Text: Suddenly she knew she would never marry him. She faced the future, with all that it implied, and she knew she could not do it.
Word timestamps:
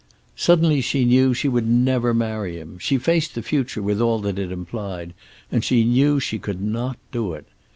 Suddenly 0.35 0.81
she 0.81 1.05
knew 1.05 1.31
she 1.31 1.47
would 1.47 1.67
never 1.69 2.11
marry 2.11 2.57
him. 2.59 2.79
She 2.79 2.97
faced 2.97 3.35
the 3.35 3.43
future, 3.43 3.83
with 3.83 4.01
all 4.01 4.17
that 4.21 4.39
it 4.39 4.51
implied, 4.51 5.13
and 5.51 5.63
she 5.63 5.83
knew 5.83 6.19
she 6.19 6.39
could 6.39 6.59
not 6.59 6.97
do 7.11 7.33
it. 7.33 7.45